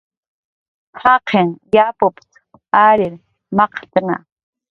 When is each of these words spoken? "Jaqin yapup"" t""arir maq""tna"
"Jaqin 1.01 1.49
yapup"" 1.75 2.15
t""arir 2.71 3.13
maq""tna" 3.57 4.15